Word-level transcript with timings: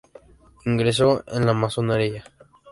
Ingresó 0.65 1.23
en 1.27 1.45
la 1.45 1.53
Masonería. 1.53 2.23